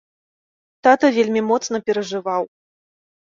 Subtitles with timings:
[0.87, 2.43] Тата вельмі моцна перажываў.